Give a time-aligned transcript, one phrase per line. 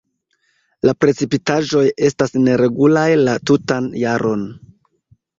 [0.87, 4.47] La precipitaĵoj estas neregulaj la tutan jaron.